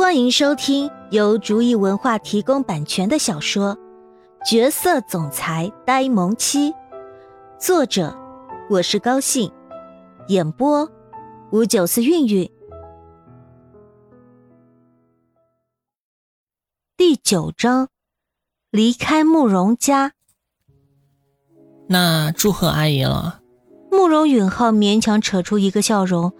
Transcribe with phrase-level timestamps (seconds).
[0.00, 3.76] 欢迎收听由竹意文化提供版权的小说
[4.50, 6.72] 《角色总裁呆萌妻》，
[7.58, 8.16] 作者
[8.70, 9.52] 我是高兴，
[10.28, 10.90] 演播
[11.52, 12.50] 五九四韵韵。
[16.96, 17.88] 第九章，
[18.70, 20.14] 离开慕容家。
[21.88, 23.42] 那祝贺阿姨了。
[23.92, 26.32] 慕容允浩勉强扯出一个笑容，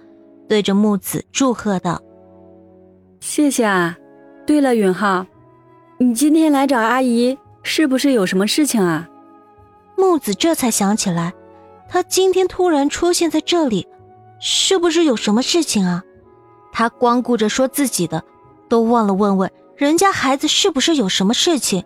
[0.49, 2.01] 对着木子祝贺道。
[3.21, 3.97] 谢谢啊！
[4.47, 5.27] 对了，允浩，
[5.99, 9.07] 你今天来找阿姨是不是有什么事情啊？
[9.97, 11.35] 木子这才想起来，
[11.87, 13.87] 他今天突然出现在这里，
[14.41, 16.03] 是不是有什么事情啊？
[16.73, 18.25] 他光顾着说自己的，
[18.71, 21.85] 都忘了问问人家孩子是不是有什么事情。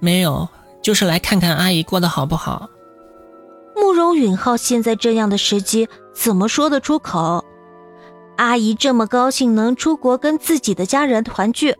[0.00, 0.46] 没有，
[0.82, 2.68] 就是来看看阿姨过得好不好。
[3.74, 7.42] 慕容允浩现在这样的时机，怎么说得出口？
[8.40, 11.76] 阿姨这么高兴能出国跟自己的家人团聚，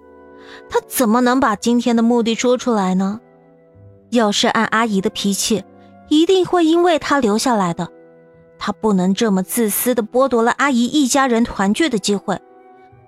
[0.68, 3.18] 她怎么能把今天的目的说出来呢？
[4.10, 5.64] 要是按阿姨的脾气，
[6.10, 7.88] 一定会因为她留下来的。
[8.58, 12.38] 她不能这么自私的剥夺了阿姨一家人团聚的机会，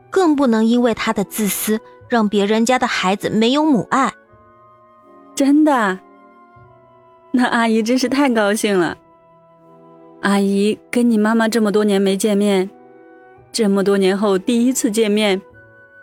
[0.09, 4.11] 更不能因为她的自私让别人家的孩子没有母爱。
[5.35, 5.99] 真的？
[7.33, 8.97] 那阿姨真是太高兴了。
[10.23, 12.71] 阿姨跟你妈妈这么多年没见面。
[13.53, 15.41] 这么多年后第一次见面，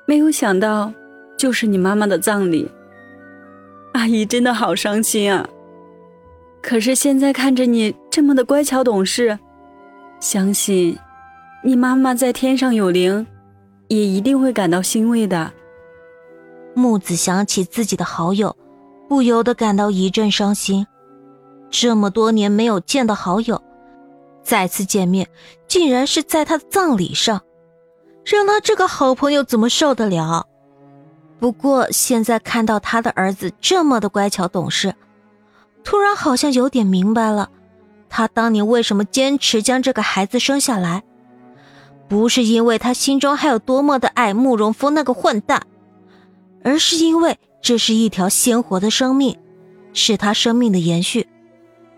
[0.06, 0.94] 没有想到
[1.36, 2.70] 就是你妈妈的葬礼。
[3.94, 5.50] 阿姨真的好伤心啊！
[6.62, 9.40] 可是现在看着你这么的乖巧懂事，
[10.20, 10.98] 相信
[11.64, 13.26] 你妈妈在天上有灵，
[13.88, 15.52] 也一定会感到欣慰的。
[16.76, 18.56] 木子想起自己的好友，
[19.08, 20.86] 不由得感到一阵伤心。
[21.72, 23.62] 这么多年没有见到好友。
[24.44, 25.28] 再次见面，
[25.68, 27.42] 竟然是在他的葬礼上，
[28.26, 30.46] 让他这个好朋友怎么受得了？
[31.40, 34.94] 不过现在看到他的儿子这么的乖巧懂事，
[35.84, 37.50] 突然好像有点明白了，
[38.10, 41.04] 他当年为什么坚持将这个孩子生下来，
[42.08, 45.62] 不是因为他心中还有多么的爱慕容峰那个混蛋，
[46.64, 49.38] 而是因为这是一条鲜活的生命，
[49.94, 51.28] 是他生命的延续，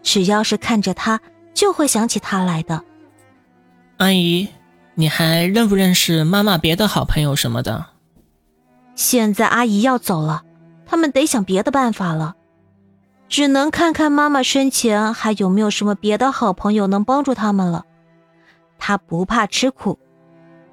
[0.03, 1.19] 只要是看着他。
[1.53, 2.83] 就会想起他来的。
[3.97, 4.47] 阿姨，
[4.95, 7.85] 你还认不认识妈妈别的好朋友什么的？
[8.95, 10.43] 现在阿姨要走了，
[10.85, 12.35] 他们得想别的办法了，
[13.29, 17.85] 只能看看妈妈生前还有没有什么别的好朋友能帮助他们了。
[18.77, 19.99] 他不怕吃苦，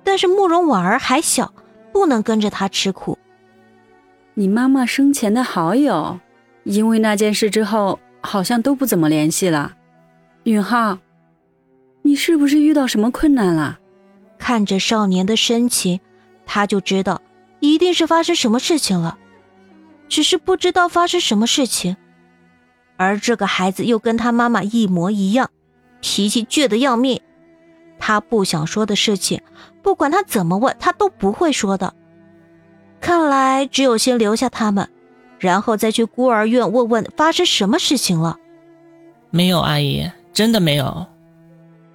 [0.03, 1.53] 但是慕容婉儿还小，
[1.93, 3.19] 不能跟着他吃苦。
[4.35, 6.19] 你妈妈生前的好友，
[6.65, 9.75] 因为那件事之后，好像都不怎么联系了。
[10.49, 10.99] 允浩，
[12.01, 13.79] 你是不是遇到什么困难了？
[14.39, 16.01] 看着少年的深情，
[16.47, 17.21] 他就知道
[17.61, 19.19] 一定是发生什么事情了，
[20.09, 21.99] 只是不知道发生什么事情。
[22.97, 25.51] 而这个孩子又跟他妈妈一模一样，
[26.01, 27.21] 脾气倔得要命。
[27.99, 29.43] 他不想说的事情，
[29.83, 31.93] 不管他怎么问，他都不会说的。
[33.03, 34.89] 看来只有先留下他们，
[35.39, 38.39] 然后再去孤儿院问问发生什么事情了。
[39.31, 40.11] 没有，阿姨。
[40.39, 41.05] 真的没有。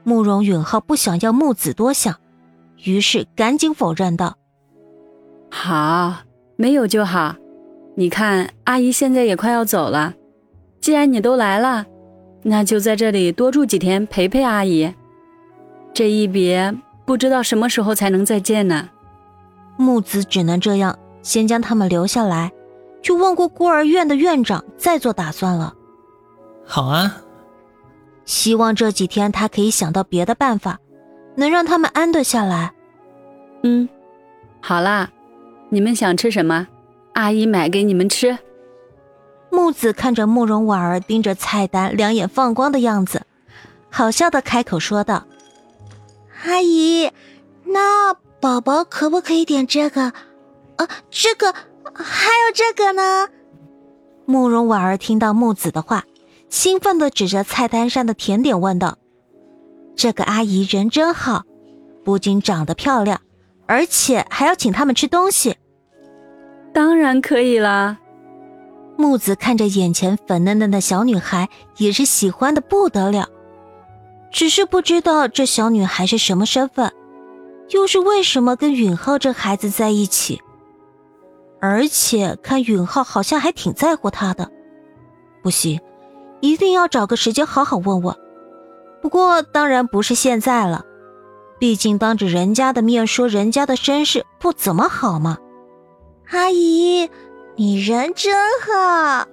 [0.04, 2.14] 慕容允浩不想要木子多想，
[2.84, 4.36] 于是赶紧否认道
[5.50, 6.14] ：“好，
[6.58, 7.38] 没有就好。
[7.96, 10.16] 你看，阿姨现在也快要走了，
[10.82, 11.86] 既然你都来了，
[12.42, 14.94] 那就在这里多住几天，陪陪阿姨。
[15.94, 18.90] 这一别，不知道什么时候才能再见呢。”
[19.80, 22.52] 木子只能这样，先将他们留下来，
[23.02, 25.74] 去问过孤儿院的院长，再做打算了。
[26.66, 27.23] 好啊。
[28.26, 30.80] 希望这几天他可以想到别的办法，
[31.36, 32.74] 能让他们安顿下来。
[33.64, 33.88] 嗯，
[34.62, 35.10] 好啦，
[35.70, 36.68] 你们想吃什么？
[37.14, 38.38] 阿姨买给你们吃。
[39.52, 43.22] 木子看着慕容婉儿盯着菜单，两眼放光的样子，
[43.90, 45.28] 好笑的开口说道
[46.44, 47.12] ：“阿姨，
[47.66, 50.12] 那宝宝可不可以点这个？
[50.78, 51.54] 啊，这个，
[51.94, 53.30] 还有这个呢？”
[54.26, 56.04] 慕容婉儿听到木子的话。
[56.54, 59.00] 兴奋地指着菜单上的甜点问道
[59.98, 61.42] ：“这个阿姨人真好，
[62.06, 63.20] 不仅长得漂亮，
[63.66, 65.58] 而且还要请他们吃东西。
[66.72, 67.98] ”“当然可以啦。”
[69.00, 73.28] 木子看着眼前粉嫩嫩的小女孩，也是喜欢的不得了。
[74.32, 76.94] 只是不知道这小女孩是什么身份，
[77.70, 80.40] 又是为什么跟允浩这孩子在一起？
[81.60, 84.52] 而且看允浩好像还挺在乎她的。
[85.42, 85.82] 不行。
[86.44, 88.14] 一定要找个时间好好问问，
[89.02, 90.84] 不过当然不是现在了，
[91.58, 95.38] 毕竟当着人家的面说人家的身世不怎么好嘛。
[96.32, 97.10] 阿姨，
[97.56, 99.26] 你人真好。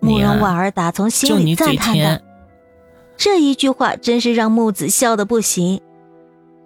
[0.00, 2.20] 慕容婉儿打从心里赞叹的，
[3.16, 5.80] 这一句话真是让木子笑得不行。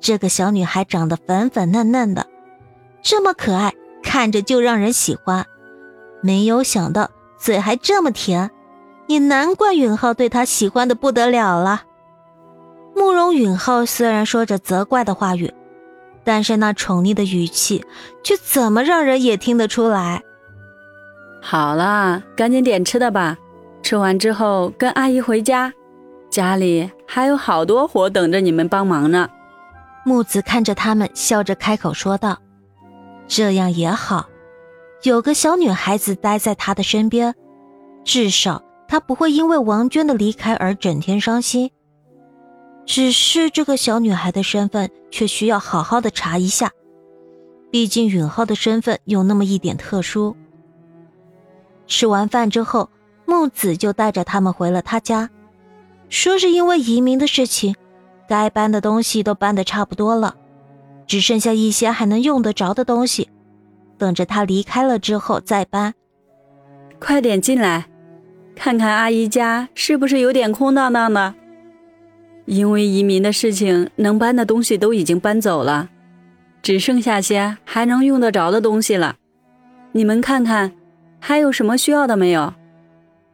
[0.01, 2.27] 这个小女孩长得粉粉嫩嫩的，
[3.03, 5.45] 这么可爱，看着就让人喜欢。
[6.23, 8.51] 没有想到嘴还这么甜，
[9.09, 11.83] 也难怪允浩对她喜欢的不得了了。
[12.95, 15.53] 慕容允浩虽然说着责怪的话语，
[16.23, 17.85] 但是那宠溺的语气
[18.23, 20.23] 却怎么让人也听得出来。
[21.41, 23.37] 好了，赶紧点吃的吧，
[23.83, 25.73] 吃完之后跟阿姨回家，
[26.29, 29.29] 家里还有好多活等着你们帮忙呢。
[30.05, 32.39] 木子看着他们，笑着开口说道
[33.29, 34.29] ：“这样也好，
[35.03, 37.35] 有个小女孩子待在他的身边，
[38.05, 41.71] 至少他不会因为王娟的离开而整天伤心。
[42.87, 46.73] 只是这个小女孩的身份却需要好好的查一下，
[47.71, 50.35] 毕竟允浩的身份有那么一点特殊。”
[51.87, 52.89] 吃完饭之后，
[53.27, 55.29] 木子就带着他们回了他家，
[56.09, 57.77] 说是因为移民的事情，
[58.27, 60.35] 该搬的东西都搬得差不多了，
[61.07, 63.29] 只剩下一些还能用得着的东西，
[63.99, 65.95] 等着他离开了之后再搬。
[66.99, 67.87] 快点进来，
[68.59, 71.35] 看看阿姨家是不是有点空荡荡的？
[72.45, 75.89] 因为移民的事情，能搬的东西都已经搬走了，
[76.61, 79.17] 只剩下些还能用得着的东西了。
[79.93, 80.73] 你们看看。
[81.21, 82.55] 还有什么需要的没有？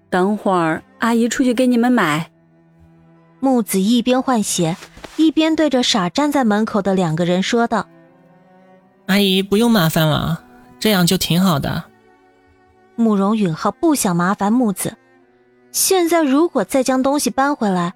[0.09, 2.31] 等会儿阿姨出去给你们买。
[3.41, 4.79] 木子一边换鞋，
[5.17, 7.87] 一边对着傻站在门口的两个人说道
[9.05, 10.43] ：“阿姨不用麻烦了，
[10.79, 11.85] 这样就挺好的。”
[12.97, 14.97] 慕容允浩不想麻烦木子，
[15.75, 17.95] 现在如果再将东西搬回来，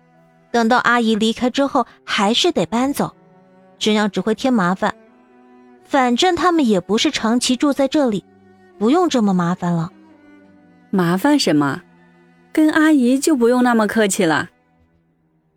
[0.50, 3.14] 等到阿姨离开之后还是得搬走，
[3.78, 4.92] 这样只会添麻烦。
[5.84, 8.25] 反正他们也不是长期住在这里。
[8.78, 9.90] 不用这么麻烦了，
[10.90, 11.82] 麻烦什么？
[12.52, 14.50] 跟阿姨就不用那么客气了。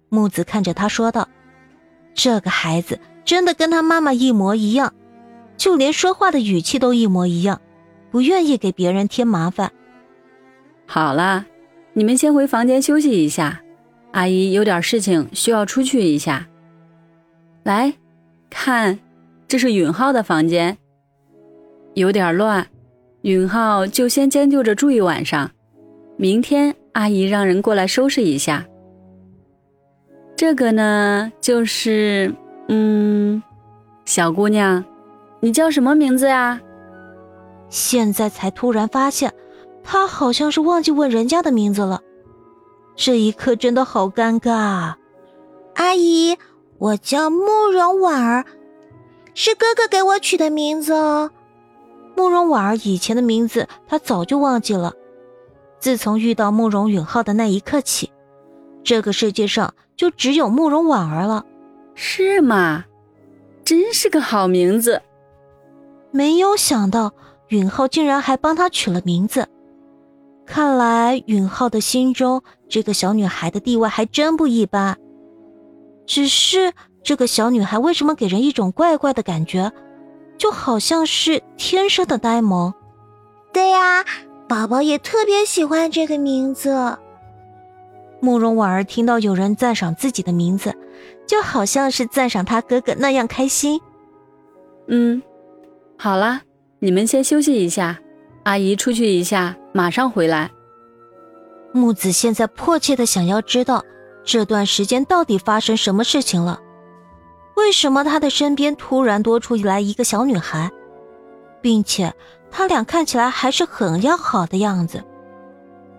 [0.09, 1.27] 木子看着他说道
[2.13, 4.93] ：“这个孩子真的跟他妈妈一模一样，
[5.57, 7.61] 就连说话的语气都一模一样，
[8.11, 9.71] 不愿意给别人添麻烦。”
[10.87, 11.45] 好了，
[11.93, 13.61] 你们先回房间休息一下，
[14.11, 16.47] 阿姨有点事情需要出去一下。
[17.63, 17.93] 来
[18.49, 18.97] 看，
[19.47, 20.77] 这是允浩的房间，
[21.93, 22.65] 有点乱。
[23.23, 25.51] 允浩就先将就着住一晚上，
[26.17, 28.65] 明天阿姨让人过来收拾一下。
[30.35, 32.33] 这个呢，就是
[32.67, 33.43] 嗯，
[34.05, 34.83] 小姑娘，
[35.39, 36.59] 你叫什么名字呀？
[37.69, 39.31] 现在才突然发现，
[39.83, 42.01] 他好像是忘记问人家的名字了，
[42.95, 44.95] 这一刻真的好尴尬。
[45.75, 46.37] 阿姨，
[46.77, 48.45] 我叫慕容婉儿，
[49.33, 51.31] 是哥哥给我取的名字哦。
[52.15, 54.93] 慕容婉儿以前的名字，他早就忘记了。
[55.79, 58.11] 自从遇到慕容允浩的那一刻起，
[58.83, 61.45] 这个世界上就只有慕容婉儿了。
[61.95, 62.85] 是吗？
[63.63, 65.01] 真是个好名字。
[66.11, 67.13] 没有想到
[67.47, 69.47] 允浩竟然还帮他取了名字。
[70.45, 74.97] 看来允浩的心中，这个小女孩的地位还真不一般。
[76.05, 76.73] 只是
[77.03, 79.71] 这个小女孩为什么给人一种怪怪的感觉？
[80.37, 82.73] 就好像是天生的呆萌，
[83.53, 84.03] 对呀，
[84.47, 86.97] 宝宝也特别喜欢这个名字。
[88.19, 90.75] 慕容婉儿听到有人赞赏自己的名字，
[91.27, 93.79] 就好像是赞赏他哥哥那样开心。
[94.87, 95.21] 嗯，
[95.95, 96.41] 好啦，
[96.79, 97.99] 你们先休息一下，
[98.43, 100.51] 阿姨出去一下，马上回来。
[101.73, 103.83] 木子现在迫切的想要知道
[104.23, 106.59] 这段时间到底发生什么事情了。
[107.55, 110.69] 为什么他的身边突然多出来一个小女孩，
[111.61, 112.13] 并且
[112.49, 115.03] 他俩看起来还是很要好的样子？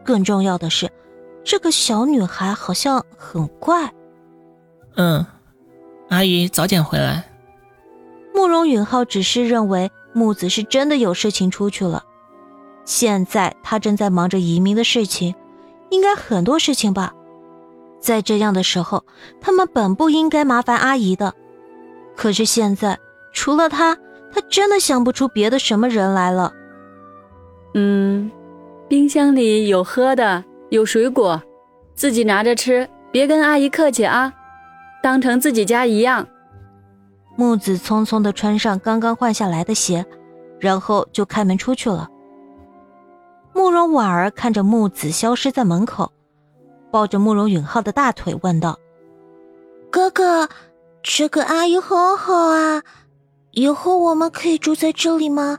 [0.04, 0.90] 更重要的是，
[1.44, 3.92] 这个小女孩好像很怪。
[4.96, 5.24] 嗯，
[6.08, 7.24] 阿姨早点回来。
[8.34, 12.02] 慕容允浩只是认为木子是真的有事情出去了，
[12.84, 15.34] 现在他正在忙着移民的事情，
[15.90, 17.12] 应该很多事情吧。
[18.00, 19.04] 在这样的时候，
[19.40, 21.32] 他们本不应该麻烦阿姨的。
[22.16, 22.98] 可是现在，
[23.32, 23.96] 除了他，
[24.32, 26.52] 他真的想不出别的什么人来了。
[27.74, 28.30] 嗯，
[28.88, 31.40] 冰箱里有喝的，有水果，
[31.94, 34.32] 自己拿着吃，别跟阿姨客气啊，
[35.02, 36.26] 当成自己家一样。
[37.36, 40.04] 木子匆匆地穿上刚刚换下来的鞋，
[40.58, 42.08] 然后就开门出去了。
[43.54, 46.12] 慕容婉儿看着木子消失在门口，
[46.90, 48.78] 抱着慕容允浩的大腿问道
[49.90, 50.48] ：“哥哥。”
[51.04, 52.84] 这个阿姨好好啊，
[53.50, 55.58] 以后我们可以住在这里吗？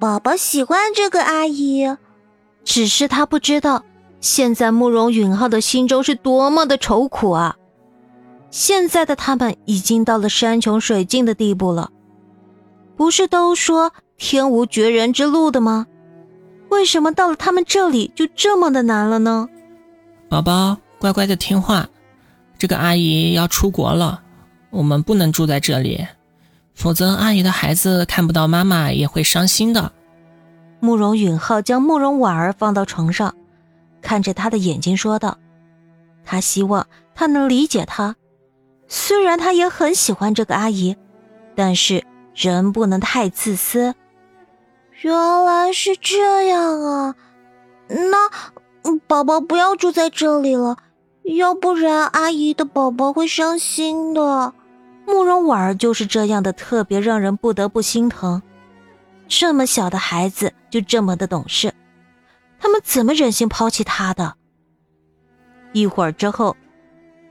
[0.00, 1.96] 宝宝喜欢这个阿姨，
[2.64, 3.84] 只是他不知道，
[4.20, 7.54] 现在慕容允浩的心中是多么的愁苦啊！
[8.50, 11.92] 现在的他们已经到了山穷水尽的地步了，
[12.96, 15.86] 不是都说天无绝人之路的吗？
[16.68, 19.48] 为什么到了他们这里就这么的难了呢？
[20.28, 21.88] 宝宝乖乖的听话，
[22.58, 24.20] 这个阿姨要出国了，
[24.70, 26.06] 我们不能住在这里。
[26.74, 29.90] 否则，阿姨的孩子看不到妈妈也会伤心的。
[30.80, 33.34] 慕容允浩将慕容婉儿放到床上，
[34.00, 35.36] 看着她的眼睛说道
[36.24, 38.14] ：“他希望她能理解他，
[38.86, 40.96] 虽然他也很喜欢这个阿姨，
[41.56, 43.94] 但是人不能太自私。”
[45.00, 45.14] 原
[45.44, 47.14] 来是这样啊，
[47.88, 50.76] 那宝宝不要住在这里了，
[51.36, 54.52] 要不然阿姨的宝宝会伤心的。
[55.06, 58.42] 慕容婉儿就是这样的，特别让人不得不心疼。
[59.28, 61.72] 这么小的孩子就这么的懂事，
[62.58, 64.34] 他们怎么忍心抛弃他的？
[65.72, 66.56] 一会儿之后，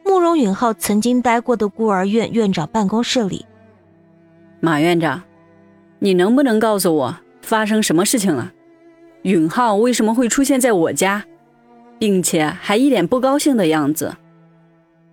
[0.05, 3.45] 慕容允浩曾经待过的孤儿院院长办公室里，
[4.61, 5.21] 马院长，
[5.99, 7.15] 你能不能告诉我
[7.47, 8.51] 发生什么事情了？
[9.21, 11.23] 允浩为什么会出现在我家，
[11.97, 14.13] 并且还一脸不高兴的样子？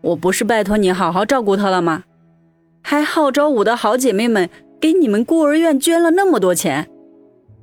[0.00, 2.02] 我不是拜托你好好照顾他了吗？
[2.82, 4.50] 还号召我的好姐妹们
[4.80, 6.90] 给你们孤儿院捐了那么多钱，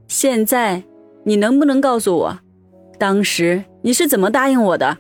[0.08, 0.82] 现在
[1.26, 2.40] 你能不能告诉我，
[2.98, 4.98] 当时你是怎么答应我的？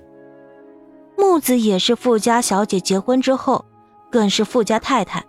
[1.18, 3.64] 木子也是富家小姐，结婚之后
[4.12, 5.24] 更是富家太太。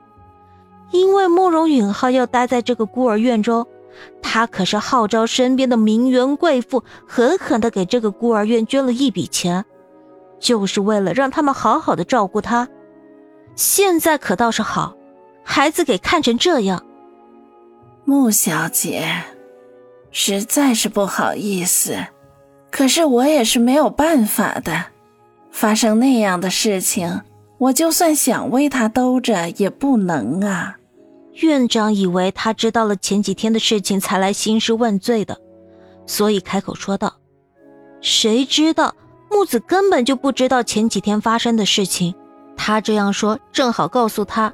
[0.90, 3.66] 因为慕容允浩要待在这个孤儿院中，
[4.22, 9.64] 他可是号召身边的名媛贵妇狠狠的给这个孤儿院捐了一笔钱，
[10.38, 12.68] 就是为了让他们好好的照顾他。
[13.54, 14.94] 现在可倒是好，
[15.44, 16.84] 孩子给看成这样。
[18.04, 19.24] 穆小姐，
[20.10, 21.96] 实在是不好意思，
[22.70, 24.86] 可是我也是没有办法的。
[25.50, 27.20] 发生那样的事情，
[27.58, 30.78] 我就算想为他兜着也不能啊。
[31.40, 35.38] 院长以为他知道了前几天的事情才来兴师问罪的，
[36.06, 37.14] 所以开口说道
[38.02, 38.94] ：“谁知道
[39.30, 42.14] 木子根本就不知道前几天发生的事情。”
[42.54, 44.52] 他这样说，正好告诉他，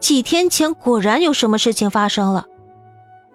[0.00, 2.46] 几天前果然有什么事情发生了。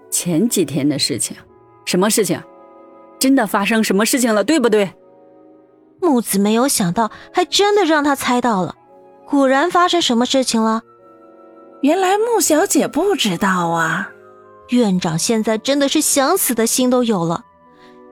[0.09, 1.37] 前几天的事情，
[1.85, 2.41] 什么事情？
[3.19, 4.91] 真的发生什么事情了，对不对？
[6.01, 8.75] 木子没有想到，还真的让他猜到了，
[9.27, 10.81] 果然发生什么事情了。
[11.81, 14.11] 原来穆小姐不知道啊！
[14.69, 17.45] 院长现在真的是想死的心都有了。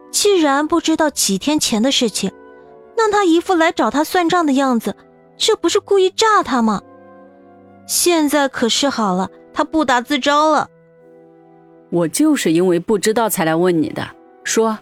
[0.10, 2.32] 既然不知道几天前的事情，
[2.96, 4.96] 那他一副来找他算账的样子。
[5.38, 6.82] 这不是故意诈他吗？
[7.86, 10.70] 现在可是好了，他不打自招了。
[11.92, 14.08] 我就是因为不知道才来问你的，
[14.44, 14.80] 说，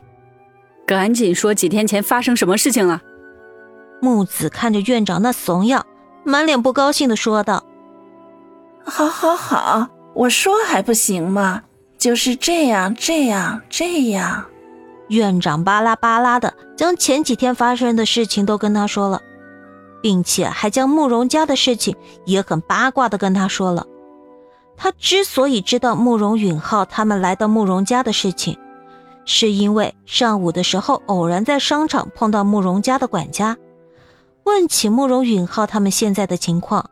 [0.85, 3.01] 赶紧说几天前发生什么事情了。
[4.01, 5.85] 木子看着院长那怂样，
[6.23, 7.65] 满脸不高兴的说道
[8.95, 11.63] ：“好，好，好，我说还不行吗？
[11.97, 14.45] 就是这样，这样，这样。”
[15.09, 19.21] 院长巴拉巴拉的将前几天发生的事情都跟他说了。
[20.01, 23.85] 并且还将慕容家的事情也很八卦的跟他说了。
[24.77, 28.57] 他之所以知道慕容允浩他们来到慕容家的事情，
[29.25, 33.57] 是因为上午的时候偶然在商场碰到慕容家的管家，
[34.45, 36.89] 问起慕容允浩他们现在的情况，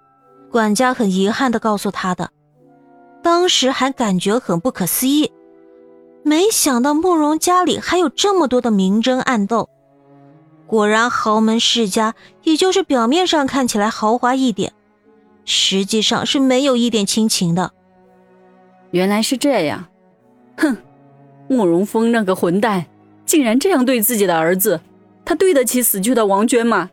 [0.53, 2.29] 管家很遗憾的告诉他的。
[3.23, 5.31] 当时还感觉很不可思议，
[6.21, 9.67] 没想到慕容家里还有这么多的明争暗斗。
[10.67, 14.73] 果然豪门世家，也就是表面上看起来豪华一点，
[15.43, 17.71] 实际上是没有一点亲情的。
[18.91, 19.87] 原来是这样，
[20.57, 20.77] 哼，
[21.47, 22.85] 慕容峰那个混蛋，
[23.25, 24.79] 竟然这样对自己的儿子，
[25.25, 26.91] 他对得起死去的王娟吗？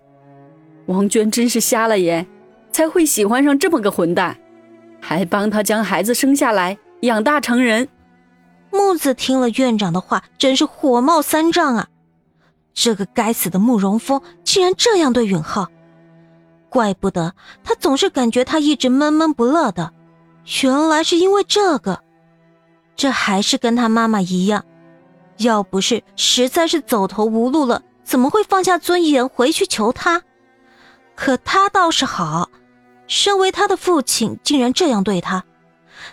[0.87, 2.27] 王娟真是瞎了眼，
[2.81, 4.39] 才会喜欢上这么个混蛋，
[5.03, 7.87] 还帮他将孩子生下来，养大成人。
[8.71, 11.89] 木子听了院长的话，真是火冒三丈啊！
[12.73, 15.69] 这个该死的慕容峰竟然这样对允浩，
[16.71, 19.93] 怪不得他总是感觉他一直闷闷不乐的，
[20.63, 22.01] 原来是因为这个。
[22.97, 24.65] 这还是跟他妈妈一样，
[25.37, 30.23] 要不是实在是走投无路了，怎么会放下尊严回去求他？
[31.15, 32.49] 可他倒是好，
[33.11, 35.45] 身为他的父亲竟然这样对他，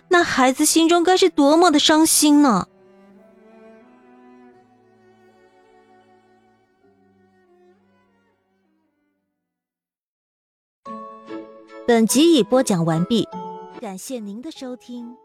[0.10, 2.68] 那孩子心中该是多么的伤心呢？
[11.86, 13.30] 本集已播讲完毕，
[13.80, 15.16] 感谢您的收听。